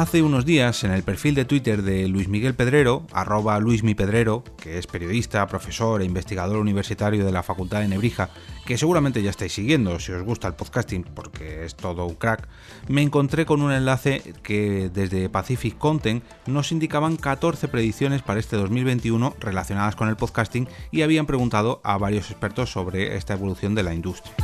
Hace 0.00 0.22
unos 0.22 0.46
días, 0.46 0.82
en 0.84 0.92
el 0.92 1.02
perfil 1.02 1.34
de 1.34 1.44
Twitter 1.44 1.82
de 1.82 2.08
Luis 2.08 2.26
Miguel 2.26 2.54
Pedrero, 2.54 3.06
arroba 3.12 3.58
luismipedrero, 3.58 4.42
que 4.56 4.78
es 4.78 4.86
periodista, 4.86 5.46
profesor 5.46 6.00
e 6.00 6.06
investigador 6.06 6.56
universitario 6.56 7.22
de 7.22 7.30
la 7.30 7.42
Facultad 7.42 7.80
de 7.80 7.88
Nebrija, 7.88 8.30
que 8.64 8.78
seguramente 8.78 9.22
ya 9.22 9.28
estáis 9.28 9.52
siguiendo 9.52 10.00
si 10.00 10.12
os 10.12 10.22
gusta 10.22 10.48
el 10.48 10.54
podcasting, 10.54 11.02
porque 11.02 11.66
es 11.66 11.76
todo 11.76 12.06
un 12.06 12.14
crack, 12.14 12.48
me 12.88 13.02
encontré 13.02 13.44
con 13.44 13.60
un 13.60 13.72
enlace 13.72 14.32
que 14.42 14.88
desde 14.88 15.28
Pacific 15.28 15.76
Content 15.76 16.24
nos 16.46 16.72
indicaban 16.72 17.16
14 17.16 17.68
predicciones 17.68 18.22
para 18.22 18.40
este 18.40 18.56
2021 18.56 19.36
relacionadas 19.38 19.96
con 19.96 20.08
el 20.08 20.16
podcasting 20.16 20.66
y 20.90 21.02
habían 21.02 21.26
preguntado 21.26 21.82
a 21.84 21.98
varios 21.98 22.30
expertos 22.30 22.72
sobre 22.72 23.18
esta 23.18 23.34
evolución 23.34 23.74
de 23.74 23.82
la 23.82 23.92
industria. 23.92 24.34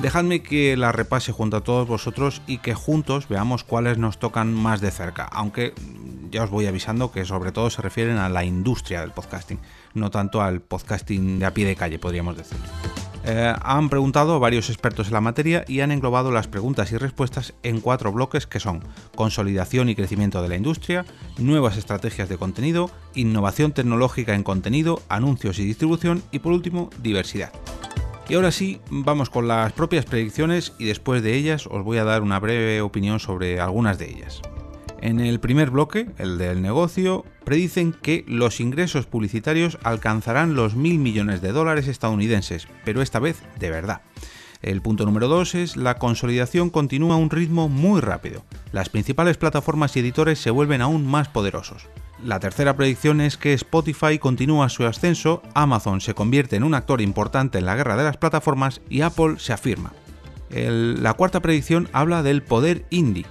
Dejadme 0.00 0.42
que 0.42 0.76
la 0.76 0.92
repase 0.92 1.32
junto 1.32 1.56
a 1.56 1.60
todos 1.62 1.88
vosotros 1.88 2.40
y 2.46 2.58
que 2.58 2.72
juntos 2.72 3.28
veamos 3.28 3.64
cuáles 3.64 3.98
nos 3.98 4.18
tocan 4.18 4.54
más 4.54 4.80
de 4.80 4.92
cerca, 4.92 5.24
aunque 5.24 5.74
ya 6.30 6.44
os 6.44 6.50
voy 6.50 6.66
avisando 6.66 7.10
que 7.10 7.24
sobre 7.24 7.50
todo 7.50 7.68
se 7.68 7.82
refieren 7.82 8.16
a 8.16 8.28
la 8.28 8.44
industria 8.44 9.00
del 9.00 9.10
podcasting, 9.10 9.58
no 9.94 10.10
tanto 10.10 10.40
al 10.40 10.60
podcasting 10.60 11.40
de 11.40 11.46
a 11.46 11.52
pie 11.52 11.66
de 11.66 11.74
calle, 11.74 11.98
podríamos 11.98 12.36
decir. 12.36 12.58
Eh, 13.24 13.52
han 13.60 13.88
preguntado 13.88 14.38
varios 14.38 14.70
expertos 14.70 15.08
en 15.08 15.14
la 15.14 15.20
materia 15.20 15.64
y 15.66 15.80
han 15.80 15.90
englobado 15.90 16.30
las 16.30 16.46
preguntas 16.46 16.92
y 16.92 16.96
respuestas 16.96 17.54
en 17.62 17.80
cuatro 17.80 18.12
bloques 18.12 18.46
que 18.46 18.60
son 18.60 18.82
consolidación 19.16 19.88
y 19.88 19.94
crecimiento 19.94 20.40
de 20.40 20.48
la 20.48 20.56
industria, 20.56 21.04
nuevas 21.38 21.76
estrategias 21.76 22.28
de 22.28 22.38
contenido, 22.38 22.90
innovación 23.14 23.72
tecnológica 23.72 24.34
en 24.34 24.44
contenido, 24.44 25.02
anuncios 25.08 25.58
y 25.58 25.64
distribución 25.64 26.22
y 26.30 26.38
por 26.38 26.52
último 26.52 26.88
diversidad. 27.02 27.52
Y 28.28 28.34
ahora 28.34 28.52
sí, 28.52 28.78
vamos 28.90 29.30
con 29.30 29.48
las 29.48 29.72
propias 29.72 30.04
predicciones 30.04 30.74
y 30.78 30.84
después 30.84 31.22
de 31.22 31.34
ellas 31.34 31.66
os 31.66 31.82
voy 31.82 31.96
a 31.96 32.04
dar 32.04 32.22
una 32.22 32.38
breve 32.38 32.82
opinión 32.82 33.20
sobre 33.20 33.58
algunas 33.58 33.98
de 33.98 34.10
ellas. 34.10 34.42
En 35.00 35.18
el 35.18 35.40
primer 35.40 35.70
bloque, 35.70 36.10
el 36.18 36.36
del 36.36 36.60
negocio, 36.60 37.24
predicen 37.44 37.94
que 37.94 38.26
los 38.28 38.60
ingresos 38.60 39.06
publicitarios 39.06 39.78
alcanzarán 39.82 40.54
los 40.54 40.76
mil 40.76 40.98
millones 40.98 41.40
de 41.40 41.52
dólares 41.52 41.88
estadounidenses, 41.88 42.68
pero 42.84 43.00
esta 43.00 43.18
vez 43.18 43.42
de 43.58 43.70
verdad. 43.70 44.02
El 44.60 44.82
punto 44.82 45.06
número 45.06 45.28
2 45.28 45.54
es 45.54 45.76
la 45.78 45.94
consolidación 45.94 46.68
continúa 46.68 47.14
a 47.14 47.18
un 47.18 47.30
ritmo 47.30 47.70
muy 47.70 48.02
rápido. 48.02 48.44
Las 48.72 48.90
principales 48.90 49.38
plataformas 49.38 49.96
y 49.96 50.00
editores 50.00 50.38
se 50.38 50.50
vuelven 50.50 50.82
aún 50.82 51.06
más 51.06 51.28
poderosos. 51.28 51.86
La 52.24 52.40
tercera 52.40 52.76
predicción 52.76 53.20
es 53.20 53.36
que 53.36 53.52
Spotify 53.52 54.18
continúa 54.18 54.68
su 54.68 54.84
ascenso, 54.84 55.42
Amazon 55.54 56.00
se 56.00 56.14
convierte 56.14 56.56
en 56.56 56.64
un 56.64 56.74
actor 56.74 57.00
importante 57.00 57.58
en 57.58 57.66
la 57.66 57.76
guerra 57.76 57.96
de 57.96 58.02
las 58.02 58.16
plataformas 58.16 58.80
y 58.88 59.02
Apple 59.02 59.36
se 59.38 59.52
afirma. 59.52 59.92
la 60.50 61.14
cuarta 61.14 61.40
predicción 61.40 61.88
habla 61.92 62.22
del 62.22 62.42
poder 62.42 62.84
indie. 62.90 63.26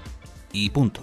Y 0.54 0.70
punto. 0.70 1.02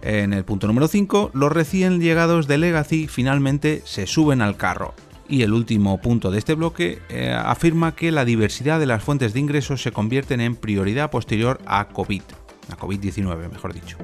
En 0.00 0.32
el 0.32 0.44
punto 0.44 0.66
número 0.66 0.88
5, 0.88 1.30
los 1.34 1.52
recién 1.52 2.00
llegados 2.00 2.46
de 2.46 2.58
Legacy 2.58 3.08
finalmente 3.08 3.82
se 3.84 4.06
suben 4.06 4.42
al 4.42 4.56
carro. 4.56 4.94
Y 5.28 5.42
el 5.42 5.52
último 5.52 6.00
punto 6.00 6.30
de 6.30 6.38
este 6.38 6.54
bloque 6.54 7.00
eh, 7.08 7.32
afirma 7.32 7.94
que 7.94 8.12
la 8.12 8.24
diversidad 8.24 8.78
de 8.78 8.86
las 8.86 9.02
fuentes 9.02 9.32
de 9.32 9.40
ingresos 9.40 9.82
se 9.82 9.92
convierten 9.92 10.40
en 10.40 10.56
prioridad 10.56 11.10
posterior 11.10 11.58
a 11.66 11.88
COVID, 11.88 12.22
a 12.70 12.76
COVID-19 12.76 13.50
mejor 13.50 13.72
dicho. 13.72 13.96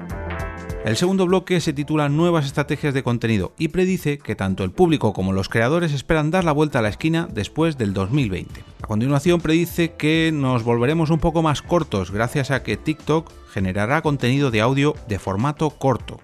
El 0.83 0.97
segundo 0.97 1.27
bloque 1.27 1.61
se 1.61 1.73
titula 1.73 2.09
Nuevas 2.09 2.47
estrategias 2.47 2.95
de 2.95 3.03
contenido 3.03 3.53
y 3.59 3.67
predice 3.67 4.17
que 4.17 4.35
tanto 4.35 4.63
el 4.63 4.71
público 4.71 5.13
como 5.13 5.31
los 5.31 5.47
creadores 5.47 5.93
esperan 5.93 6.31
dar 6.31 6.43
la 6.43 6.53
vuelta 6.53 6.79
a 6.79 6.81
la 6.81 6.89
esquina 6.89 7.27
después 7.31 7.77
del 7.77 7.93
2020. 7.93 8.63
A 8.81 8.87
continuación 8.87 9.41
predice 9.41 9.91
que 9.91 10.31
nos 10.33 10.63
volveremos 10.63 11.11
un 11.11 11.19
poco 11.19 11.43
más 11.43 11.61
cortos 11.61 12.09
gracias 12.09 12.49
a 12.49 12.63
que 12.63 12.77
TikTok 12.77 13.31
generará 13.51 14.01
contenido 14.01 14.49
de 14.49 14.61
audio 14.61 14.95
de 15.07 15.19
formato 15.19 15.69
corto. 15.69 16.19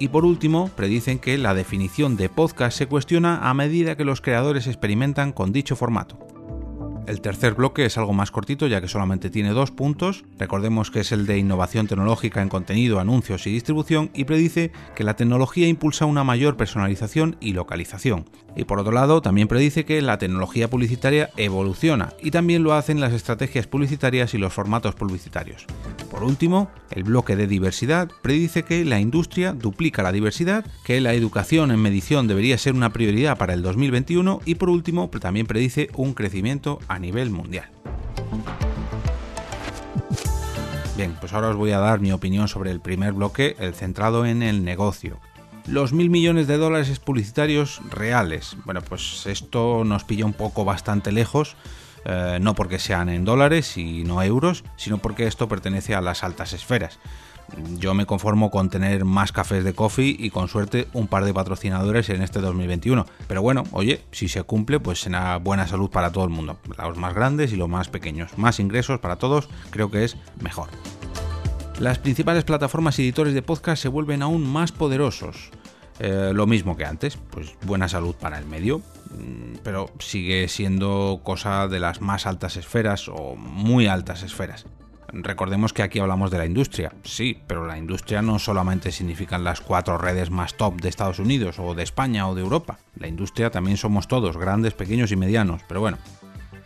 Y 0.00 0.08
por 0.08 0.24
último, 0.24 0.70
predicen 0.74 1.20
que 1.20 1.38
la 1.38 1.54
definición 1.54 2.16
de 2.16 2.28
podcast 2.28 2.76
se 2.76 2.86
cuestiona 2.86 3.48
a 3.48 3.54
medida 3.54 3.96
que 3.96 4.04
los 4.04 4.20
creadores 4.20 4.66
experimentan 4.66 5.30
con 5.30 5.52
dicho 5.52 5.76
formato. 5.76 6.29
El 7.06 7.20
tercer 7.20 7.54
bloque 7.54 7.84
es 7.84 7.98
algo 7.98 8.12
más 8.12 8.30
cortito 8.30 8.66
ya 8.66 8.80
que 8.80 8.88
solamente 8.88 9.30
tiene 9.30 9.50
dos 9.50 9.70
puntos. 9.70 10.24
Recordemos 10.38 10.90
que 10.90 11.00
es 11.00 11.12
el 11.12 11.26
de 11.26 11.38
innovación 11.38 11.86
tecnológica 11.86 12.42
en 12.42 12.48
contenido, 12.48 13.00
anuncios 13.00 13.46
y 13.46 13.52
distribución 13.52 14.10
y 14.14 14.24
predice 14.24 14.70
que 14.94 15.04
la 15.04 15.16
tecnología 15.16 15.66
impulsa 15.66 16.06
una 16.06 16.24
mayor 16.24 16.56
personalización 16.56 17.36
y 17.40 17.52
localización. 17.52 18.28
Y 18.56 18.64
por 18.64 18.78
otro 18.78 18.92
lado, 18.92 19.22
también 19.22 19.48
predice 19.48 19.84
que 19.84 20.02
la 20.02 20.18
tecnología 20.18 20.68
publicitaria 20.68 21.30
evoluciona 21.36 22.12
y 22.20 22.30
también 22.30 22.62
lo 22.62 22.74
hacen 22.74 23.00
las 23.00 23.12
estrategias 23.12 23.66
publicitarias 23.66 24.34
y 24.34 24.38
los 24.38 24.52
formatos 24.52 24.94
publicitarios. 24.94 25.66
Por 26.10 26.24
último, 26.24 26.70
el 26.90 27.04
bloque 27.04 27.36
de 27.36 27.46
diversidad 27.46 28.10
predice 28.22 28.64
que 28.64 28.84
la 28.84 29.00
industria 29.00 29.52
duplica 29.52 30.02
la 30.02 30.12
diversidad, 30.12 30.64
que 30.84 31.00
la 31.00 31.14
educación 31.14 31.70
en 31.70 31.80
medición 31.80 32.26
debería 32.26 32.58
ser 32.58 32.74
una 32.74 32.92
prioridad 32.92 33.38
para 33.38 33.54
el 33.54 33.62
2021 33.62 34.40
y 34.44 34.56
por 34.56 34.70
último 34.70 35.08
también 35.20 35.46
predice 35.46 35.88
un 35.94 36.14
crecimiento 36.14 36.80
a 36.90 36.98
nivel 36.98 37.30
mundial. 37.30 37.68
Bien, 40.96 41.16
pues 41.20 41.32
ahora 41.32 41.48
os 41.48 41.56
voy 41.56 41.70
a 41.70 41.78
dar 41.78 42.00
mi 42.00 42.12
opinión 42.12 42.48
sobre 42.48 42.72
el 42.72 42.80
primer 42.80 43.12
bloque, 43.12 43.54
el 43.60 43.74
centrado 43.74 44.26
en 44.26 44.42
el 44.42 44.64
negocio. 44.64 45.18
Los 45.66 45.92
mil 45.92 46.10
millones 46.10 46.48
de 46.48 46.58
dólares 46.58 46.98
publicitarios 46.98 47.80
reales. 47.90 48.56
Bueno, 48.64 48.82
pues 48.82 49.24
esto 49.26 49.84
nos 49.84 50.02
pilla 50.02 50.24
un 50.26 50.32
poco 50.32 50.64
bastante 50.64 51.12
lejos, 51.12 51.54
eh, 52.04 52.38
no 52.40 52.54
porque 52.54 52.78
sean 52.78 53.08
en 53.08 53.24
dólares 53.24 53.76
y 53.76 54.04
no 54.04 54.22
euros, 54.22 54.64
sino 54.76 54.98
porque 54.98 55.26
esto 55.26 55.48
pertenece 55.48 55.94
a 55.94 56.00
las 56.00 56.24
altas 56.24 56.52
esferas. 56.52 56.98
Yo 57.78 57.94
me 57.94 58.06
conformo 58.06 58.50
con 58.50 58.70
tener 58.70 59.04
más 59.04 59.32
cafés 59.32 59.64
de 59.64 59.74
coffee 59.74 60.16
y 60.18 60.30
con 60.30 60.48
suerte 60.48 60.88
un 60.92 61.08
par 61.08 61.24
de 61.24 61.34
patrocinadores 61.34 62.08
en 62.10 62.22
este 62.22 62.40
2021. 62.40 63.06
Pero 63.26 63.42
bueno, 63.42 63.64
oye, 63.72 64.04
si 64.12 64.28
se 64.28 64.42
cumple, 64.42 64.80
pues 64.80 65.00
será 65.00 65.36
buena 65.38 65.66
salud 65.66 65.90
para 65.90 66.12
todo 66.12 66.24
el 66.24 66.30
mundo. 66.30 66.58
Los 66.78 66.96
más 66.96 67.14
grandes 67.14 67.52
y 67.52 67.56
los 67.56 67.68
más 67.68 67.88
pequeños. 67.88 68.36
Más 68.38 68.60
ingresos 68.60 69.00
para 69.00 69.16
todos, 69.16 69.48
creo 69.70 69.90
que 69.90 70.04
es 70.04 70.16
mejor. 70.40 70.68
Las 71.78 71.98
principales 71.98 72.44
plataformas 72.44 72.98
y 72.98 73.02
editores 73.02 73.34
de 73.34 73.42
podcast 73.42 73.82
se 73.82 73.88
vuelven 73.88 74.22
aún 74.22 74.46
más 74.46 74.70
poderosos. 74.70 75.50
Eh, 75.98 76.32
lo 76.34 76.46
mismo 76.46 76.76
que 76.76 76.84
antes, 76.84 77.18
pues 77.30 77.54
buena 77.62 77.88
salud 77.88 78.14
para 78.14 78.38
el 78.38 78.46
medio, 78.46 78.80
pero 79.62 79.90
sigue 79.98 80.48
siendo 80.48 81.20
cosa 81.22 81.68
de 81.68 81.80
las 81.80 82.00
más 82.00 82.26
altas 82.26 82.56
esferas 82.56 83.08
o 83.08 83.36
muy 83.36 83.86
altas 83.86 84.22
esferas. 84.22 84.66
Recordemos 85.12 85.72
que 85.72 85.82
aquí 85.82 85.98
hablamos 85.98 86.30
de 86.30 86.38
la 86.38 86.46
industria, 86.46 86.92
sí, 87.02 87.38
pero 87.46 87.66
la 87.66 87.76
industria 87.76 88.22
no 88.22 88.38
solamente 88.38 88.92
significan 88.92 89.42
las 89.42 89.60
cuatro 89.60 89.98
redes 89.98 90.30
más 90.30 90.54
top 90.54 90.80
de 90.80 90.88
Estados 90.88 91.18
Unidos 91.18 91.58
o 91.58 91.74
de 91.74 91.82
España 91.82 92.28
o 92.28 92.34
de 92.34 92.42
Europa. 92.42 92.78
La 92.96 93.08
industria 93.08 93.50
también 93.50 93.76
somos 93.76 94.06
todos, 94.06 94.36
grandes, 94.36 94.74
pequeños 94.74 95.10
y 95.10 95.16
medianos, 95.16 95.62
pero 95.66 95.80
bueno. 95.80 95.98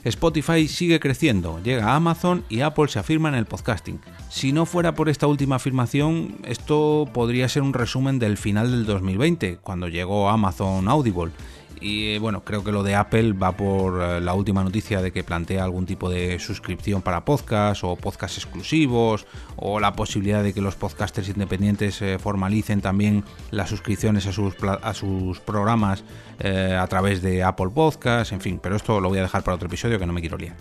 Spotify 0.04 0.68
sigue 0.68 1.00
creciendo, 1.00 1.62
llega 1.62 1.86
a 1.86 1.96
Amazon 1.96 2.44
y 2.50 2.60
Apple 2.60 2.88
se 2.88 2.98
afirma 2.98 3.30
en 3.30 3.36
el 3.36 3.46
podcasting. 3.46 4.00
Si 4.28 4.52
no 4.52 4.66
fuera 4.66 4.94
por 4.94 5.08
esta 5.08 5.26
última 5.26 5.56
afirmación, 5.56 6.36
esto 6.44 7.08
podría 7.14 7.48
ser 7.48 7.62
un 7.62 7.72
resumen 7.72 8.18
del 8.18 8.36
final 8.36 8.70
del 8.70 8.84
2020, 8.84 9.60
cuando 9.62 9.88
llegó 9.88 10.28
Amazon 10.28 10.88
Audible 10.88 11.32
y 11.80 12.18
bueno, 12.18 12.44
creo 12.44 12.64
que 12.64 12.72
lo 12.72 12.82
de 12.82 12.94
Apple 12.94 13.32
va 13.32 13.52
por 13.52 14.02
eh, 14.02 14.20
la 14.20 14.34
última 14.34 14.62
noticia 14.62 15.02
de 15.02 15.12
que 15.12 15.24
plantea 15.24 15.64
algún 15.64 15.86
tipo 15.86 16.08
de 16.08 16.38
suscripción 16.38 17.02
para 17.02 17.24
podcast 17.24 17.84
o 17.84 17.96
podcast 17.96 18.38
exclusivos 18.38 19.26
o 19.56 19.80
la 19.80 19.92
posibilidad 19.92 20.42
de 20.42 20.52
que 20.52 20.60
los 20.60 20.76
podcasters 20.76 21.28
independientes 21.28 22.00
eh, 22.02 22.18
formalicen 22.18 22.80
también 22.80 23.24
las 23.50 23.68
suscripciones 23.68 24.26
a 24.26 24.32
sus, 24.32 24.54
a 24.62 24.94
sus 24.94 25.40
programas 25.40 26.04
eh, 26.40 26.76
a 26.78 26.86
través 26.86 27.22
de 27.22 27.42
Apple 27.42 27.70
Podcasts, 27.74 28.32
en 28.32 28.40
fin, 28.40 28.60
pero 28.62 28.76
esto 28.76 29.00
lo 29.00 29.08
voy 29.08 29.18
a 29.18 29.22
dejar 29.22 29.42
para 29.42 29.56
otro 29.56 29.68
episodio 29.68 29.98
que 29.98 30.06
no 30.06 30.12
me 30.12 30.20
quiero 30.20 30.36
liar. 30.36 30.56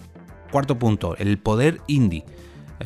Cuarto 0.51 0.77
punto, 0.77 1.15
el 1.17 1.39
poder 1.39 1.81
indie. 1.87 2.25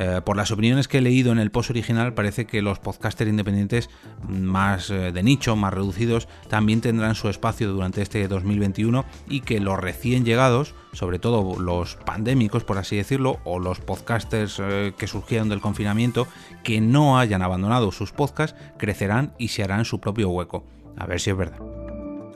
Eh, 0.00 0.20
por 0.24 0.36
las 0.36 0.52
opiniones 0.52 0.86
que 0.86 0.98
he 0.98 1.00
leído 1.00 1.32
en 1.32 1.40
el 1.40 1.50
post 1.50 1.70
original, 1.70 2.14
parece 2.14 2.46
que 2.46 2.62
los 2.62 2.78
podcasters 2.78 3.28
independientes 3.28 3.90
más 4.28 4.90
eh, 4.90 5.10
de 5.10 5.22
nicho, 5.24 5.56
más 5.56 5.74
reducidos, 5.74 6.28
también 6.48 6.80
tendrán 6.80 7.16
su 7.16 7.28
espacio 7.28 7.72
durante 7.72 8.00
este 8.00 8.28
2021 8.28 9.04
y 9.28 9.40
que 9.40 9.58
los 9.58 9.76
recién 9.76 10.24
llegados, 10.24 10.76
sobre 10.92 11.18
todo 11.18 11.58
los 11.58 11.96
pandémicos, 11.96 12.62
por 12.62 12.78
así 12.78 12.94
decirlo, 12.94 13.40
o 13.42 13.58
los 13.58 13.80
podcasters 13.80 14.60
eh, 14.60 14.94
que 14.96 15.08
surgieron 15.08 15.48
del 15.48 15.60
confinamiento, 15.60 16.28
que 16.62 16.80
no 16.80 17.18
hayan 17.18 17.42
abandonado 17.42 17.90
sus 17.90 18.12
podcasts, 18.12 18.56
crecerán 18.78 19.32
y 19.36 19.48
se 19.48 19.64
harán 19.64 19.84
su 19.84 19.98
propio 19.98 20.28
hueco. 20.28 20.64
A 20.96 21.06
ver 21.06 21.20
si 21.20 21.30
es 21.30 21.36
verdad. 21.36 21.58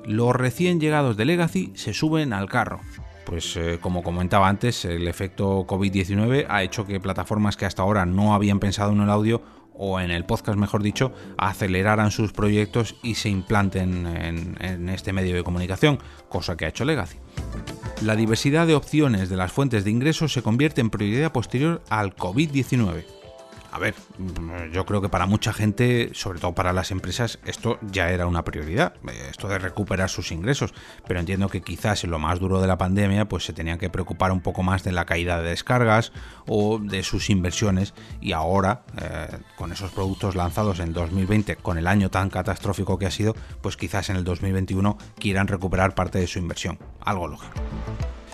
Los 0.05 0.35
recién 0.35 0.81
llegados 0.81 1.17
de 1.17 1.27
Legacy 1.27 1.71
se 1.77 1.95
suben 1.95 2.33
al 2.33 2.49
carro. 2.49 2.81
Pues 3.25 3.57
eh, 3.57 3.79
como 3.81 4.03
comentaba 4.03 4.49
antes, 4.49 4.85
el 4.85 5.07
efecto 5.09 5.67
COVID-19 5.67 6.47
ha 6.49 6.63
hecho 6.63 6.87
que 6.87 7.01
plataformas 7.01 7.57
que 7.57 7.67
hasta 7.67 7.83
ahora 7.83 8.05
no 8.05 8.35
habían 8.35 8.59
pensado 8.59 8.93
en 8.93 9.01
el 9.01 9.11
audio 9.11 9.43
o 9.75 10.01
en 10.01 10.11
el 10.11 10.25
podcast, 10.25 10.59
mejor 10.59 10.83
dicho, 10.83 11.13
aceleraran 11.39 12.11
sus 12.11 12.33
proyectos 12.33 12.97
y 13.03 13.15
se 13.15 13.31
implanten 13.31 14.07
en, 14.07 14.57
en 14.61 14.89
este 14.89 15.13
medio 15.13 15.35
de 15.35 15.45
comunicación, 15.45 15.99
cosa 16.29 16.57
que 16.57 16.67
ha 16.67 16.69
hecho 16.69 16.85
Legacy. 16.85 17.17
La 18.03 18.17
diversidad 18.17 18.67
de 18.67 18.75
opciones 18.75 19.31
de 19.31 19.37
las 19.37 19.53
fuentes 19.53 19.85
de 19.85 19.91
ingresos 19.91 20.33
se 20.33 20.43
convierte 20.43 20.81
en 20.81 20.91
prioridad 20.91 21.33
posterior 21.33 21.83
al 21.89 22.15
COVID-19 22.17 23.22
a 23.73 23.79
ver, 23.79 23.95
yo 24.71 24.85
creo 24.85 25.01
que 25.01 25.09
para 25.09 25.25
mucha 25.25 25.55
gente, 25.55 26.11
sobre 26.13 26.39
todo 26.39 26.55
para 26.55 26.75
las 26.75 26.91
empresas, 26.91 27.39
esto 27.47 27.79
ya 27.81 28.11
era 28.11 28.27
una 28.27 28.45
prioridad, 28.45 28.93
eh, 29.09 29.29
esto 29.31 29.49
de 29.49 29.59
recuperar 29.59 30.11
sus 30.11 30.31
ingresos, 30.31 30.75
pero 31.09 31.19
entiendo 31.21 31.49
que 31.49 31.63
quizás 31.63 32.05
en 32.05 32.11
lo 32.11 32.19
más 32.19 32.39
duro 32.39 32.61
de 32.61 32.67
la 32.67 32.77
pandemia 32.77 33.29
pues 33.29 33.45
se 33.45 33.55
tenían 33.55 33.79
que 33.79 33.89
preocupar 33.89 34.31
un 34.31 34.41
poco 34.41 34.63
más 34.63 34.85
de 34.85 34.93
la 34.93 35.07
caída 35.07 35.41
de 35.41 35.49
descargas 35.49 36.13
o 36.47 36.79
de 36.79 37.03
sus 37.03 37.31
inversiones. 37.31 37.95
Y 38.21 38.33
ahora, 38.33 38.83
eh, 39.01 39.39
con 39.57 39.73
esos 39.73 39.91
productos 39.91 40.35
lanzados 40.35 40.79
en 40.79 40.93
2020, 40.93 41.57
con 41.57 41.79
el 41.79 41.87
año 41.87 42.11
tan 42.11 42.29
catastrófico 42.29 42.99
que 42.99 43.07
ha 43.07 43.11
sido, 43.11 43.35
pues 43.63 43.79
quizás 43.79 44.11
en 44.11 44.17
el 44.17 44.25
2021 44.25 44.99
quieran 45.19 45.49
recuperar 45.49 45.95
parte 45.95 46.19
de 46.19 46.27
su 46.27 46.39
inversión, 46.39 46.79
algo 47.01 47.27
lógico. 47.27 47.55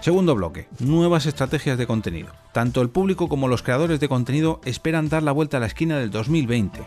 Segundo 0.01 0.37
bloque, 0.37 0.69
nuevas 0.79 1.27
estrategias 1.27 1.77
de 1.77 1.87
contenido. 1.89 2.29
Tanto 2.53 2.83
el 2.83 2.89
público 2.89 3.29
como 3.29 3.49
los 3.49 3.63
creadores 3.63 3.99
de 3.99 4.09
contenido 4.09 4.61
esperan 4.65 5.09
dar 5.09 5.25
la 5.25 5.33
vuelta 5.33 5.57
a 5.57 5.61
la 5.61 5.67
esquina 5.67 5.99
del 5.99 6.11
2020. 6.11 6.81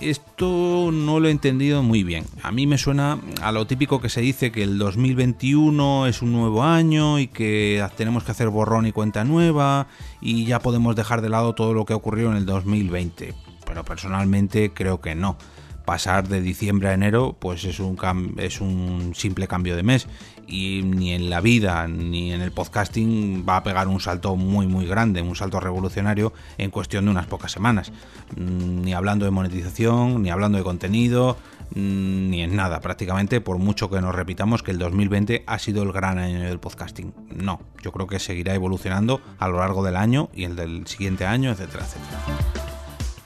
Esto 0.00 0.90
no 0.92 1.20
lo 1.20 1.28
he 1.28 1.30
entendido 1.30 1.82
muy 1.82 2.02
bien. 2.02 2.24
A 2.42 2.50
mí 2.50 2.66
me 2.66 2.78
suena 2.78 3.20
a 3.42 3.52
lo 3.52 3.66
típico 3.66 4.00
que 4.00 4.08
se 4.08 4.22
dice 4.22 4.50
que 4.50 4.62
el 4.62 4.78
2021 4.78 6.06
es 6.06 6.22
un 6.22 6.32
nuevo 6.32 6.64
año 6.64 7.18
y 7.18 7.28
que 7.28 7.86
tenemos 7.96 8.24
que 8.24 8.32
hacer 8.32 8.48
borrón 8.48 8.86
y 8.86 8.92
cuenta 8.92 9.24
nueva 9.24 9.86
y 10.20 10.46
ya 10.46 10.58
podemos 10.58 10.96
dejar 10.96 11.20
de 11.20 11.28
lado 11.28 11.54
todo 11.54 11.74
lo 11.74 11.84
que 11.84 11.94
ocurrió 11.94 12.30
en 12.30 12.38
el 12.38 12.46
2020. 12.46 13.34
Pero 13.66 13.84
personalmente 13.84 14.72
creo 14.72 15.00
que 15.00 15.14
no 15.14 15.36
pasar 15.84 16.28
de 16.28 16.40
diciembre 16.40 16.88
a 16.88 16.94
enero 16.94 17.36
pues 17.38 17.64
es 17.64 17.80
un, 17.80 17.98
es 18.38 18.60
un 18.60 19.12
simple 19.14 19.48
cambio 19.48 19.76
de 19.76 19.82
mes 19.82 20.08
y 20.46 20.82
ni 20.84 21.12
en 21.12 21.30
la 21.30 21.40
vida 21.40 21.88
ni 21.88 22.32
en 22.32 22.40
el 22.40 22.52
podcasting 22.52 23.44
va 23.48 23.56
a 23.56 23.62
pegar 23.62 23.88
un 23.88 24.00
salto 24.00 24.36
muy 24.36 24.66
muy 24.66 24.86
grande, 24.86 25.22
un 25.22 25.36
salto 25.36 25.60
revolucionario 25.60 26.32
en 26.58 26.70
cuestión 26.70 27.04
de 27.04 27.10
unas 27.10 27.26
pocas 27.26 27.52
semanas. 27.52 27.92
Mm, 28.36 28.82
ni 28.82 28.92
hablando 28.92 29.24
de 29.24 29.30
monetización, 29.30 30.22
ni 30.22 30.30
hablando 30.30 30.58
de 30.58 30.64
contenido, 30.64 31.36
mm, 31.74 32.30
ni 32.30 32.42
en 32.42 32.56
nada 32.56 32.80
prácticamente, 32.80 33.40
por 33.40 33.58
mucho 33.58 33.90
que 33.90 34.00
nos 34.00 34.14
repitamos 34.14 34.62
que 34.62 34.70
el 34.70 34.78
2020 34.78 35.44
ha 35.46 35.58
sido 35.58 35.82
el 35.82 35.92
gran 35.92 36.18
año 36.18 36.40
del 36.40 36.60
podcasting. 36.60 37.14
No, 37.34 37.60
yo 37.82 37.92
creo 37.92 38.06
que 38.06 38.18
seguirá 38.18 38.54
evolucionando 38.54 39.20
a 39.38 39.48
lo 39.48 39.58
largo 39.58 39.82
del 39.82 39.96
año 39.96 40.28
y 40.34 40.44
el 40.44 40.56
del 40.56 40.86
siguiente 40.86 41.24
año, 41.26 41.50
etcétera, 41.50 41.84
etcétera. 41.84 42.71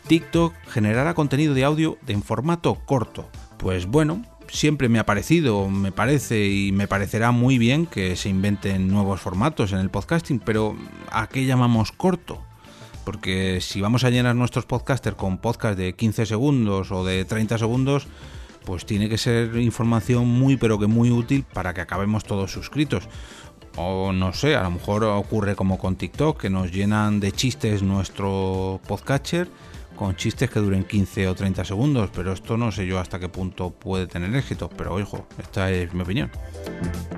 TikTok 0.07 0.55
generará 0.69 1.15
contenido 1.15 1.53
de 1.53 1.65
audio 1.65 1.99
en 2.07 2.23
formato 2.23 2.77
corto. 2.87 3.29
Pues 3.59 3.87
bueno, 3.87 4.23
siempre 4.49 4.89
me 4.89 5.01
ha 5.01 5.07
parecido, 5.07 5.69
me 5.69 5.91
parece 5.91 6.47
y 6.47 6.71
me 6.71 6.87
parecerá 6.87 7.33
muy 7.33 7.59
bien 7.59 7.87
que 7.87 8.15
se 8.15 8.29
inventen 8.29 8.89
nuevos 8.89 9.21
formatos 9.21 9.73
en 9.73 9.81
el 9.81 9.91
podcasting, 9.91 10.39
pero 10.39 10.77
¿a 11.11 11.27
qué 11.29 11.45
llamamos 11.45 11.91
corto? 11.91 12.41
Porque 13.05 13.61
si 13.61 13.81
vamos 13.81 14.05
a 14.05 14.11
llenar 14.11 14.37
nuestros 14.37 14.67
podcasters 14.67 15.17
con 15.17 15.39
podcast 15.39 15.77
de 15.77 15.95
15 15.95 16.27
segundos 16.27 16.93
o 16.93 17.05
de 17.05 17.25
30 17.25 17.59
segundos, 17.59 18.07
pues 18.65 18.87
tiene 18.87 19.09
que 19.09 19.19
ser 19.19 19.57
información 19.57 20.27
muy 20.29 20.57
pero 20.57 20.79
que 20.79 20.87
muy 20.87 21.11
útil 21.11 21.45
para 21.53 21.75
que 21.75 21.81
acabemos 21.81 22.25
todos 22.25 22.53
suscritos. 22.53 23.09
O 23.77 24.13
no 24.13 24.33
sé, 24.33 24.55
a 24.55 24.63
lo 24.63 24.71
mejor 24.71 25.05
ocurre 25.05 25.55
como 25.57 25.79
con 25.79 25.97
TikTok, 25.97 26.41
que 26.41 26.51
nos 26.51 26.73
llenan 26.73 27.21
de 27.21 27.33
chistes 27.33 27.83
nuestro 27.83 28.81
podcatcher 28.87 29.49
con 29.97 30.15
chistes 30.15 30.51
que 30.51 30.61
duren 30.61 30.85
15 30.85 31.29
o 31.29 31.35
30 31.35 31.65
segundos, 31.65 32.11
pero 32.15 32.33
esto 32.33 32.57
no 32.57 32.71
sé 32.71 32.87
yo 32.87 33.01
hasta 33.01 33.19
qué 33.19 33.29
punto 33.29 33.71
puede 33.71 34.07
tener 34.07 34.35
éxito, 34.37 34.69
pero 34.69 34.95
ojo, 34.95 35.27
esta 35.39 35.71
es 35.73 35.93
mi 35.95 36.03
opinión. 36.03 36.31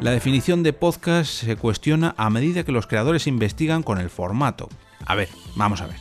La 0.01 0.13
definición 0.13 0.63
de 0.63 0.73
podcast 0.73 1.31
se 1.31 1.57
cuestiona 1.57 2.15
a 2.17 2.31
medida 2.31 2.65
que 2.65 2.73
los 2.73 2.87
creadores 2.87 3.27
investigan 3.27 3.83
con 3.83 3.99
el 3.99 4.09
formato. 4.09 4.69
A 5.05 5.15
ver, 5.15 5.29
vamos 5.57 5.83
a 5.83 5.87
ver. 5.87 5.97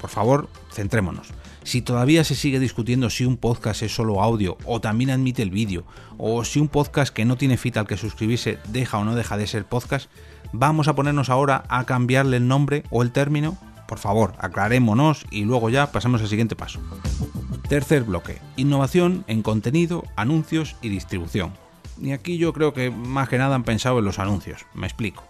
Por 0.00 0.10
favor, 0.10 0.48
centrémonos. 0.72 1.28
Si 1.64 1.80
todavía 1.80 2.24
se 2.24 2.34
sigue 2.34 2.58
discutiendo 2.58 3.08
si 3.08 3.24
un 3.24 3.36
podcast 3.36 3.82
es 3.82 3.94
solo 3.94 4.20
audio 4.20 4.58
o 4.64 4.80
también 4.80 5.10
admite 5.10 5.42
el 5.42 5.50
vídeo, 5.50 5.84
o 6.18 6.44
si 6.44 6.58
un 6.58 6.68
podcast 6.68 7.14
que 7.14 7.24
no 7.24 7.36
tiene 7.36 7.56
feed 7.56 7.76
al 7.76 7.86
que 7.86 7.96
suscribirse 7.96 8.58
deja 8.68 8.98
o 8.98 9.04
no 9.04 9.14
deja 9.14 9.36
de 9.36 9.46
ser 9.46 9.64
podcast, 9.64 10.10
¿vamos 10.52 10.88
a 10.88 10.94
ponernos 10.94 11.30
ahora 11.30 11.64
a 11.68 11.84
cambiarle 11.84 12.38
el 12.38 12.48
nombre 12.48 12.82
o 12.90 13.02
el 13.02 13.12
término? 13.12 13.56
Por 13.86 13.98
favor, 13.98 14.34
aclarémonos 14.38 15.26
y 15.30 15.44
luego 15.44 15.70
ya 15.70 15.92
pasamos 15.92 16.20
al 16.20 16.28
siguiente 16.28 16.56
paso. 16.56 16.80
Tercer 17.68 18.04
bloque, 18.04 18.38
innovación 18.56 19.24
en 19.26 19.42
contenido, 19.42 20.04
anuncios 20.16 20.76
y 20.82 20.88
distribución. 20.88 21.52
Y 22.00 22.12
aquí 22.12 22.38
yo 22.38 22.52
creo 22.52 22.72
que 22.72 22.90
más 22.90 23.28
que 23.28 23.38
nada 23.38 23.54
han 23.54 23.64
pensado 23.64 23.98
en 23.98 24.04
los 24.04 24.18
anuncios. 24.18 24.66
Me 24.74 24.86
explico. 24.86 25.24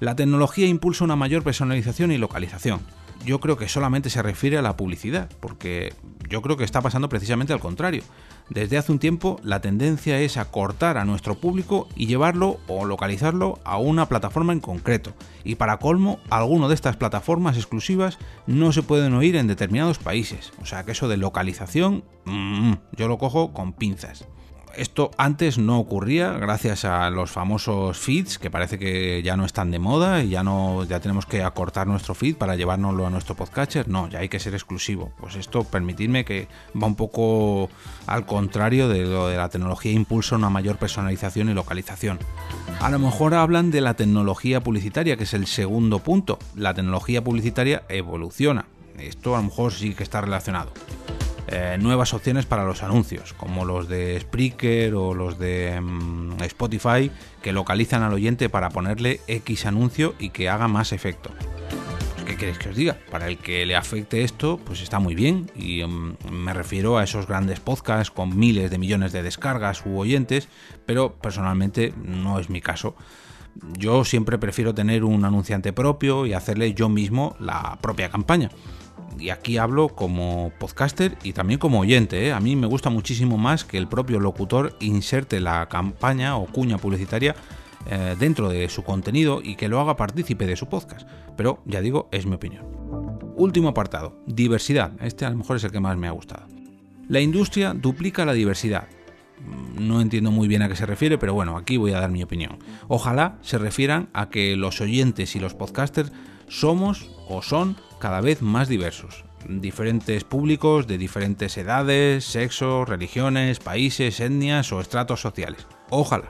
La 0.00 0.16
tecnología 0.16 0.66
impulsa 0.66 1.04
una 1.04 1.16
mayor 1.16 1.42
personalización 1.42 2.12
y 2.12 2.18
localización 2.18 2.80
yo 3.24 3.40
creo 3.40 3.56
que 3.56 3.68
solamente 3.68 4.10
se 4.10 4.22
refiere 4.22 4.58
a 4.58 4.62
la 4.62 4.76
publicidad, 4.76 5.30
porque 5.40 5.92
yo 6.28 6.42
creo 6.42 6.56
que 6.56 6.64
está 6.64 6.80
pasando 6.80 7.08
precisamente 7.08 7.52
al 7.52 7.60
contrario. 7.60 8.02
Desde 8.48 8.78
hace 8.78 8.92
un 8.92 8.98
tiempo 8.98 9.38
la 9.42 9.60
tendencia 9.60 10.18
es 10.20 10.38
a 10.38 10.50
cortar 10.50 10.96
a 10.96 11.04
nuestro 11.04 11.34
público 11.34 11.86
y 11.94 12.06
llevarlo 12.06 12.58
o 12.66 12.86
localizarlo 12.86 13.58
a 13.64 13.76
una 13.76 14.06
plataforma 14.06 14.52
en 14.52 14.60
concreto. 14.60 15.12
Y 15.44 15.56
para 15.56 15.78
colmo, 15.78 16.18
alguno 16.30 16.68
de 16.68 16.74
estas 16.74 16.96
plataformas 16.96 17.56
exclusivas 17.56 18.18
no 18.46 18.72
se 18.72 18.82
pueden 18.82 19.14
oír 19.14 19.36
en 19.36 19.48
determinados 19.48 19.98
países. 19.98 20.52
O 20.62 20.66
sea 20.66 20.84
que 20.84 20.92
eso 20.92 21.08
de 21.08 21.18
localización, 21.18 22.04
mm, 22.24 22.72
yo 22.96 23.08
lo 23.08 23.18
cojo 23.18 23.52
con 23.52 23.74
pinzas. 23.74 24.24
Esto 24.78 25.10
antes 25.16 25.58
no 25.58 25.80
ocurría 25.80 26.30
gracias 26.34 26.84
a 26.84 27.10
los 27.10 27.32
famosos 27.32 27.98
feeds 27.98 28.38
que 28.38 28.48
parece 28.48 28.78
que 28.78 29.22
ya 29.24 29.36
no 29.36 29.44
están 29.44 29.72
de 29.72 29.80
moda 29.80 30.22
y 30.22 30.28
ya 30.28 30.44
no 30.44 30.84
ya 30.84 31.00
tenemos 31.00 31.26
que 31.26 31.42
acortar 31.42 31.88
nuestro 31.88 32.14
feed 32.14 32.36
para 32.36 32.54
llevárnoslo 32.54 33.04
a 33.04 33.10
nuestro 33.10 33.34
podcatcher. 33.34 33.88
No, 33.88 34.08
ya 34.08 34.20
hay 34.20 34.28
que 34.28 34.38
ser 34.38 34.54
exclusivo. 34.54 35.10
Pues 35.18 35.34
esto 35.34 35.64
permitidme 35.64 36.24
que 36.24 36.46
va 36.80 36.86
un 36.86 36.94
poco 36.94 37.70
al 38.06 38.24
contrario 38.24 38.88
de 38.88 39.02
lo 39.02 39.26
de 39.26 39.36
la 39.36 39.48
tecnología 39.48 39.90
impulsa 39.90 40.36
una 40.36 40.48
mayor 40.48 40.76
personalización 40.76 41.48
y 41.48 41.54
localización. 41.54 42.20
A 42.80 42.88
lo 42.88 43.00
mejor 43.00 43.34
hablan 43.34 43.72
de 43.72 43.80
la 43.80 43.94
tecnología 43.94 44.60
publicitaria, 44.60 45.16
que 45.16 45.24
es 45.24 45.34
el 45.34 45.48
segundo 45.48 45.98
punto. 45.98 46.38
La 46.54 46.72
tecnología 46.72 47.24
publicitaria 47.24 47.82
evoluciona. 47.88 48.66
Esto 48.96 49.34
a 49.34 49.38
lo 49.38 49.44
mejor 49.44 49.72
sí 49.72 49.94
que 49.94 50.04
está 50.04 50.20
relacionado. 50.20 50.70
Eh, 51.50 51.78
nuevas 51.80 52.12
opciones 52.12 52.44
para 52.44 52.64
los 52.64 52.82
anuncios, 52.82 53.32
como 53.32 53.64
los 53.64 53.88
de 53.88 54.20
Spreaker 54.20 54.94
o 54.94 55.14
los 55.14 55.38
de 55.38 55.80
mm, 55.80 56.42
Spotify, 56.42 57.10
que 57.40 57.54
localizan 57.54 58.02
al 58.02 58.12
oyente 58.12 58.50
para 58.50 58.68
ponerle 58.68 59.20
X 59.28 59.64
anuncio 59.64 60.14
y 60.18 60.28
que 60.28 60.50
haga 60.50 60.68
más 60.68 60.92
efecto. 60.92 61.30
Pues, 61.38 62.24
¿Qué 62.26 62.36
queréis 62.36 62.58
que 62.58 62.68
os 62.68 62.76
diga? 62.76 62.98
Para 63.10 63.28
el 63.28 63.38
que 63.38 63.64
le 63.64 63.76
afecte 63.76 64.24
esto, 64.24 64.60
pues 64.62 64.82
está 64.82 64.98
muy 64.98 65.14
bien. 65.14 65.50
Y 65.56 65.82
mm, 65.82 66.16
me 66.30 66.52
refiero 66.52 66.98
a 66.98 67.04
esos 67.04 67.26
grandes 67.26 67.60
podcasts 67.60 68.10
con 68.10 68.38
miles 68.38 68.70
de 68.70 68.76
millones 68.76 69.12
de 69.12 69.22
descargas 69.22 69.86
u 69.86 69.98
oyentes, 69.98 70.50
pero 70.84 71.14
personalmente 71.14 71.94
no 71.96 72.38
es 72.38 72.50
mi 72.50 72.60
caso. 72.60 72.94
Yo 73.78 74.04
siempre 74.04 74.36
prefiero 74.36 74.74
tener 74.74 75.02
un 75.02 75.24
anunciante 75.24 75.72
propio 75.72 76.26
y 76.26 76.34
hacerle 76.34 76.74
yo 76.74 76.90
mismo 76.90 77.36
la 77.40 77.78
propia 77.80 78.10
campaña 78.10 78.50
y 79.18 79.30
aquí 79.30 79.58
hablo 79.58 79.88
como 79.88 80.52
podcaster 80.58 81.16
y 81.22 81.32
también 81.32 81.58
como 81.58 81.80
oyente. 81.80 82.26
¿eh? 82.26 82.32
A 82.32 82.40
mí 82.40 82.56
me 82.56 82.66
gusta 82.66 82.90
muchísimo 82.90 83.38
más 83.38 83.64
que 83.64 83.78
el 83.78 83.88
propio 83.88 84.20
locutor 84.20 84.76
inserte 84.80 85.40
la 85.40 85.68
campaña 85.68 86.36
o 86.36 86.46
cuña 86.46 86.78
publicitaria 86.78 87.34
eh, 87.90 88.16
dentro 88.18 88.48
de 88.48 88.68
su 88.68 88.84
contenido 88.84 89.40
y 89.42 89.56
que 89.56 89.68
lo 89.68 89.80
haga 89.80 89.96
partícipe 89.96 90.46
de 90.46 90.56
su 90.56 90.68
podcast. 90.68 91.08
Pero 91.36 91.62
ya 91.64 91.80
digo, 91.80 92.08
es 92.12 92.26
mi 92.26 92.34
opinión. 92.34 92.66
Último 93.36 93.68
apartado, 93.68 94.20
diversidad. 94.26 94.92
Este 95.00 95.24
a 95.24 95.30
lo 95.30 95.36
mejor 95.36 95.56
es 95.56 95.64
el 95.64 95.70
que 95.70 95.80
más 95.80 95.96
me 95.96 96.08
ha 96.08 96.12
gustado. 96.12 96.46
La 97.08 97.20
industria 97.20 97.72
duplica 97.74 98.24
la 98.24 98.32
diversidad. 98.32 98.88
No 99.78 100.00
entiendo 100.00 100.30
muy 100.30 100.48
bien 100.48 100.62
a 100.62 100.68
qué 100.68 100.76
se 100.76 100.86
refiere, 100.86 101.18
pero 101.18 101.34
bueno, 101.34 101.56
aquí 101.56 101.76
voy 101.76 101.92
a 101.92 102.00
dar 102.00 102.10
mi 102.10 102.22
opinión. 102.22 102.58
Ojalá 102.88 103.38
se 103.42 103.56
refieran 103.56 104.08
a 104.12 104.28
que 104.28 104.56
los 104.56 104.80
oyentes 104.80 105.36
y 105.36 105.38
los 105.40 105.54
podcasters 105.54 106.12
somos 106.48 107.10
o 107.28 107.42
son 107.42 107.76
cada 107.98 108.20
vez 108.20 108.42
más 108.42 108.68
diversos. 108.68 109.24
Diferentes 109.48 110.24
públicos 110.24 110.86
de 110.86 110.98
diferentes 110.98 111.56
edades, 111.56 112.24
sexos, 112.24 112.88
religiones, 112.88 113.60
países, 113.60 114.20
etnias 114.20 114.72
o 114.72 114.80
estratos 114.80 115.20
sociales. 115.20 115.66
Ojalá. 115.90 116.28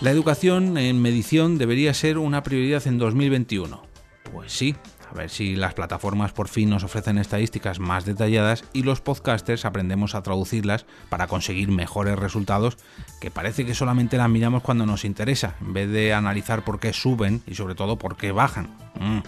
La 0.00 0.10
educación 0.10 0.78
en 0.78 1.00
medición 1.00 1.58
debería 1.58 1.94
ser 1.94 2.18
una 2.18 2.42
prioridad 2.42 2.86
en 2.86 2.98
2021. 2.98 3.82
Pues 4.32 4.52
sí, 4.52 4.74
a 5.12 5.14
ver 5.14 5.30
si 5.30 5.56
las 5.56 5.74
plataformas 5.74 6.32
por 6.32 6.48
fin 6.48 6.70
nos 6.70 6.84
ofrecen 6.84 7.18
estadísticas 7.18 7.78
más 7.78 8.04
detalladas 8.06 8.64
y 8.72 8.82
los 8.82 9.00
podcasters 9.00 9.64
aprendemos 9.64 10.14
a 10.14 10.22
traducirlas 10.22 10.86
para 11.10 11.26
conseguir 11.26 11.70
mejores 11.70 12.18
resultados 12.18 12.78
que 13.20 13.30
parece 13.30 13.66
que 13.66 13.74
solamente 13.74 14.16
las 14.16 14.30
miramos 14.30 14.62
cuando 14.62 14.86
nos 14.86 15.04
interesa, 15.04 15.54
en 15.60 15.74
vez 15.74 15.90
de 15.90 16.14
analizar 16.14 16.64
por 16.64 16.80
qué 16.80 16.92
suben 16.92 17.42
y 17.46 17.54
sobre 17.54 17.74
todo 17.74 17.98
por 17.98 18.16
qué 18.16 18.32
bajan. 18.32 18.68
Mm. 18.98 19.20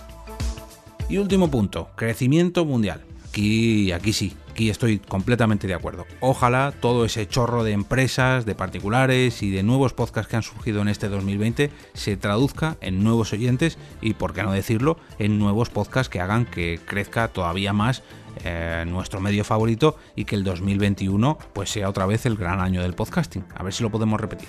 Y 1.11 1.19
último 1.19 1.50
punto, 1.50 1.91
crecimiento 1.97 2.64
mundial. 2.64 3.05
Aquí, 3.35 4.12
sí, 4.12 4.37
aquí 4.53 4.71
estoy 4.71 5.00
completamente 5.00 5.67
de 5.67 5.75
acuerdo. 5.75 6.07
Ojalá 6.21 6.73
todo 6.81 7.05
ese 7.05 7.26
chorro 7.26 7.64
de 7.64 7.73
empresas, 7.73 8.47
de 8.47 8.55
particulares 8.55 9.43
y 9.43 9.50
de 9.50 9.64
nuevos 9.64 9.93
podcasts 9.93 10.31
que 10.31 10.37
han 10.37 10.45
surgido 10.45 10.83
en 10.83 10.87
este 10.87 11.09
2020 11.09 11.73
se 11.95 12.17
traduzca 12.17 12.76
en 12.81 13.03
nuevos 13.03 13.33
oyentes 13.33 13.76
y, 14.00 14.14
por 14.14 14.35
qué 14.35 14.45
no 14.45 14.53
decirlo, 14.53 14.99
en 15.19 15.41
nuevos 15.41 15.69
podcasts 15.69 16.09
que 16.09 16.21
hagan 16.21 16.47
que 16.47 16.79
crezca 16.87 17.26
todavía 17.26 17.73
más 17.73 18.05
eh, 18.45 18.85
nuestro 18.87 19.21
medio 19.21 19.43
favorito 19.43 19.97
y 20.14 20.26
que 20.26 20.37
el 20.37 20.45
2021 20.45 21.37
pues 21.53 21.71
sea 21.71 21.88
otra 21.88 22.07
vez 22.07 22.26
el 22.26 22.37
gran 22.37 22.61
año 22.61 22.83
del 22.83 22.95
podcasting. 22.95 23.45
A 23.57 23.64
ver 23.64 23.73
si 23.73 23.83
lo 23.83 23.91
podemos 23.91 24.21
repetir. 24.21 24.49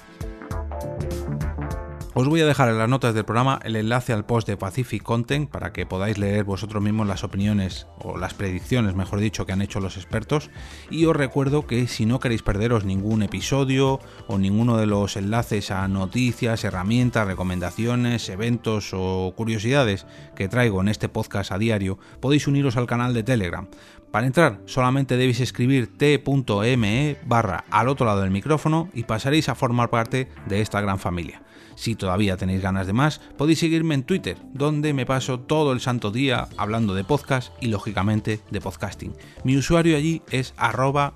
Os 2.17 2.29
voy 2.29 2.39
a 2.39 2.45
dejar 2.45 2.69
en 2.69 2.77
las 2.77 2.87
notas 2.87 3.13
del 3.13 3.25
programa 3.25 3.59
el 3.65 3.75
enlace 3.75 4.13
al 4.13 4.25
post 4.25 4.47
de 4.47 4.55
Pacific 4.55 5.03
Content 5.03 5.49
para 5.49 5.73
que 5.73 5.85
podáis 5.85 6.17
leer 6.17 6.45
vosotros 6.45 6.81
mismos 6.81 7.07
las 7.07 7.25
opiniones 7.25 7.87
o 7.99 8.17
las 8.17 8.33
predicciones, 8.33 8.95
mejor 8.95 9.19
dicho, 9.19 9.45
que 9.45 9.51
han 9.51 9.61
hecho 9.61 9.81
los 9.81 9.97
expertos. 9.97 10.49
Y 10.89 11.07
os 11.07 11.15
recuerdo 11.15 11.67
que 11.67 11.87
si 11.87 12.05
no 12.05 12.21
queréis 12.21 12.41
perderos 12.41 12.85
ningún 12.85 13.21
episodio 13.21 13.99
o 14.27 14.37
ninguno 14.37 14.77
de 14.77 14.85
los 14.85 15.17
enlaces 15.17 15.71
a 15.71 15.85
noticias, 15.89 16.63
herramientas, 16.63 17.27
recomendaciones, 17.27 18.29
eventos 18.29 18.91
o 18.93 19.33
curiosidades 19.35 20.05
que 20.37 20.47
traigo 20.47 20.79
en 20.79 20.87
este 20.87 21.09
podcast 21.09 21.51
a 21.51 21.57
diario, 21.57 21.99
podéis 22.21 22.47
uniros 22.47 22.77
al 22.77 22.87
canal 22.87 23.13
de 23.13 23.23
Telegram. 23.23 23.67
Para 24.11 24.27
entrar 24.27 24.61
solamente 24.67 25.17
debéis 25.17 25.41
escribir 25.41 25.97
t.me 25.97 27.17
barra 27.25 27.65
al 27.69 27.89
otro 27.89 28.05
lado 28.05 28.21
del 28.21 28.31
micrófono 28.31 28.87
y 28.93 29.03
pasaréis 29.03 29.49
a 29.49 29.55
formar 29.55 29.89
parte 29.89 30.29
de 30.47 30.61
esta 30.61 30.79
gran 30.79 30.97
familia. 30.97 31.41
Si 31.75 31.95
todavía 31.95 32.37
tenéis 32.37 32.61
ganas 32.61 32.87
de 32.87 32.93
más, 32.93 33.19
podéis 33.37 33.59
seguirme 33.59 33.95
en 33.95 34.03
Twitter, 34.03 34.37
donde 34.53 34.93
me 34.93 35.05
paso 35.05 35.39
todo 35.39 35.71
el 35.71 35.81
santo 35.81 36.11
día 36.11 36.47
hablando 36.57 36.95
de 36.95 37.03
podcast 37.03 37.51
y 37.61 37.67
lógicamente 37.67 38.41
de 38.49 38.61
podcasting. 38.61 39.13
Mi 39.43 39.57
usuario 39.57 39.97
allí 39.97 40.21
es 40.31 40.53
arroba. 40.57 41.13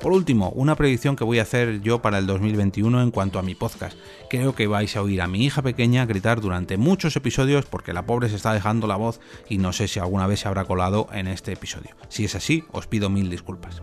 Por 0.00 0.12
último, 0.12 0.50
una 0.50 0.76
predicción 0.76 1.16
que 1.16 1.24
voy 1.24 1.40
a 1.40 1.42
hacer 1.42 1.80
yo 1.80 2.00
para 2.00 2.18
el 2.18 2.26
2021 2.26 3.02
en 3.02 3.10
cuanto 3.10 3.38
a 3.38 3.42
mi 3.42 3.56
podcast. 3.56 3.98
Creo 4.30 4.54
que 4.54 4.68
vais 4.68 4.96
a 4.96 5.02
oír 5.02 5.20
a 5.20 5.26
mi 5.26 5.44
hija 5.44 5.60
pequeña 5.60 6.06
gritar 6.06 6.40
durante 6.40 6.76
muchos 6.76 7.16
episodios 7.16 7.66
porque 7.66 7.92
la 7.92 8.06
pobre 8.06 8.28
se 8.28 8.36
está 8.36 8.54
dejando 8.54 8.86
la 8.86 8.96
voz 8.96 9.20
y 9.48 9.58
no 9.58 9.72
sé 9.72 9.88
si 9.88 9.98
alguna 9.98 10.28
vez 10.28 10.40
se 10.40 10.48
habrá 10.48 10.64
colado 10.64 11.08
en 11.12 11.26
este 11.26 11.52
episodio. 11.52 11.96
Si 12.08 12.24
es 12.24 12.36
así, 12.36 12.64
os 12.70 12.86
pido 12.86 13.10
mil 13.10 13.28
disculpas. 13.28 13.82